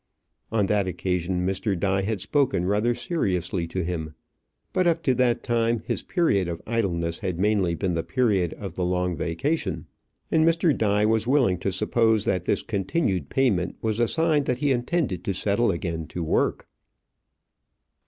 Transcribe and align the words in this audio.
On 0.51 0.65
that 0.65 0.87
occasion 0.87 1.45
Mr. 1.45 1.79
Die 1.79 2.01
had 2.01 2.21
spoken 2.21 2.65
rather 2.65 2.95
seriously 2.95 3.67
to 3.67 3.83
him; 3.83 4.15
but 4.73 4.87
up 4.87 5.03
to 5.03 5.13
that 5.13 5.43
time 5.43 5.83
his 5.85 6.01
period 6.01 6.47
of 6.47 6.59
idleness 6.65 7.19
had 7.19 7.37
mainly 7.37 7.75
been 7.75 7.93
the 7.93 8.01
period 8.01 8.55
of 8.55 8.73
the 8.73 8.83
long 8.83 9.15
vacation, 9.15 9.85
and 10.31 10.43
Mr. 10.43 10.75
Die 10.75 11.05
was 11.05 11.27
willing 11.27 11.59
to 11.59 11.71
suppose 11.71 12.25
that 12.25 12.45
this 12.45 12.63
continued 12.63 13.29
payment 13.29 13.75
was 13.79 13.99
a 13.99 14.07
sign 14.07 14.45
that 14.45 14.57
he 14.57 14.71
intended 14.71 15.23
to 15.23 15.35
settle 15.35 15.69
again 15.69 16.07
to 16.07 16.23
work. 16.23 16.67